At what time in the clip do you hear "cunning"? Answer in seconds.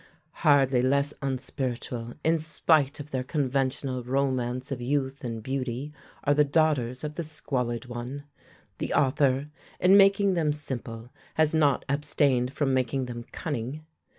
13.31-13.83